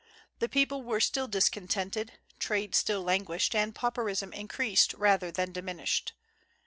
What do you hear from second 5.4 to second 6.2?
diminished.